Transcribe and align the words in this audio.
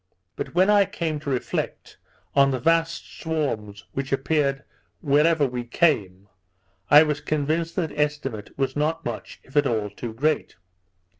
But 0.35 0.55
when 0.55 0.67
I 0.67 0.85
came 0.85 1.19
to 1.19 1.29
reflect 1.29 1.99
on 2.35 2.49
the 2.49 2.57
vast 2.59 3.05
swarms 3.21 3.85
which 3.91 4.11
appeared 4.11 4.63
wherever 4.99 5.45
we 5.45 5.63
came, 5.63 6.27
I 6.89 7.03
was 7.03 7.21
convinced 7.21 7.75
that 7.75 7.89
this 7.89 7.99
estimate 8.15 8.49
was 8.57 8.75
not 8.75 9.05
much, 9.05 9.39
if 9.43 9.55
at 9.55 9.67
all, 9.67 9.91
too 9.91 10.13
great. 10.15 10.55